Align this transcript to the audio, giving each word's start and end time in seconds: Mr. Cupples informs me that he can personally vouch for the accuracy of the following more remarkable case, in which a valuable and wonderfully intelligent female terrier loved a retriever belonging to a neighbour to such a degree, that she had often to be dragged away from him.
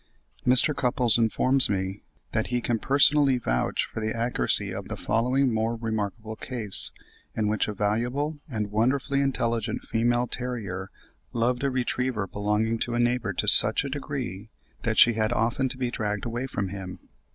Mr. 0.47 0.75
Cupples 0.75 1.19
informs 1.19 1.69
me 1.69 2.01
that 2.31 2.47
he 2.47 2.59
can 2.59 2.79
personally 2.79 3.37
vouch 3.37 3.85
for 3.85 3.99
the 3.99 4.17
accuracy 4.17 4.73
of 4.73 4.87
the 4.87 4.97
following 4.97 5.53
more 5.53 5.75
remarkable 5.75 6.35
case, 6.35 6.91
in 7.35 7.47
which 7.47 7.67
a 7.67 7.73
valuable 7.75 8.39
and 8.49 8.71
wonderfully 8.71 9.21
intelligent 9.21 9.83
female 9.83 10.25
terrier 10.25 10.89
loved 11.33 11.63
a 11.63 11.69
retriever 11.69 12.25
belonging 12.25 12.79
to 12.79 12.95
a 12.95 12.99
neighbour 12.99 13.31
to 13.31 13.47
such 13.47 13.83
a 13.83 13.89
degree, 13.89 14.49
that 14.81 14.97
she 14.97 15.13
had 15.13 15.31
often 15.31 15.69
to 15.69 15.77
be 15.77 15.91
dragged 15.91 16.25
away 16.25 16.47
from 16.47 16.69
him. 16.69 16.97